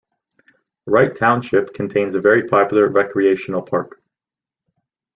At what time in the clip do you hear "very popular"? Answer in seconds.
2.19-2.87